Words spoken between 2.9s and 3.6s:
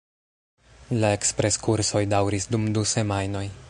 semajnoj.